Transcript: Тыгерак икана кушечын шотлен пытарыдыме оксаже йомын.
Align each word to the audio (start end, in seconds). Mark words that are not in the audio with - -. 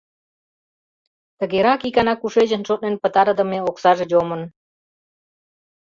Тыгерак 1.37 1.81
икана 1.87 2.13
кушечын 2.17 2.61
шотлен 2.67 2.95
пытарыдыме 3.01 3.59
оксаже 3.69 4.05
йомын. 4.11 4.41